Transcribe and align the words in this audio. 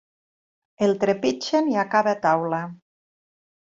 El 0.87 0.95
trepitgen 1.03 1.71
i 1.75 1.79
acaba 1.85 2.17
a 2.19 2.23
taula. 2.29 2.67